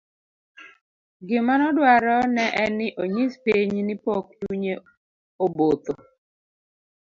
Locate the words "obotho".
5.43-5.93